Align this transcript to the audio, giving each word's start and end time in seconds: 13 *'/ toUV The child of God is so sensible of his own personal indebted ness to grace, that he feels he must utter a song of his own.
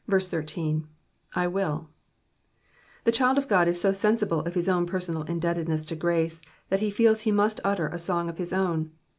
13 0.09 0.87
*'/ 1.09 1.33
toUV 1.35 1.85
The 3.03 3.11
child 3.11 3.37
of 3.37 3.47
God 3.47 3.67
is 3.67 3.79
so 3.79 3.91
sensible 3.91 4.39
of 4.39 4.55
his 4.55 4.67
own 4.67 4.87
personal 4.87 5.21
indebted 5.21 5.69
ness 5.69 5.85
to 5.85 5.95
grace, 5.95 6.41
that 6.69 6.79
he 6.79 6.89
feels 6.89 7.21
he 7.21 7.31
must 7.31 7.61
utter 7.63 7.85
a 7.87 7.99
song 7.99 8.27
of 8.27 8.39
his 8.39 8.51
own. 8.51 8.89